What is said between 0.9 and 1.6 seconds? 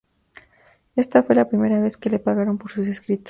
Esta fue la